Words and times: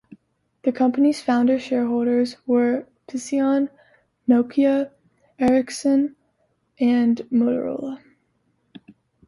The 0.63 0.71
company's 0.71 1.21
founder 1.21 1.59
shareholders 1.59 2.35
were 2.47 2.87
Psion, 3.07 3.69
Nokia, 4.27 4.89
Ericsson 5.37 6.15
and 6.79 7.17
Motorola. 7.31 8.01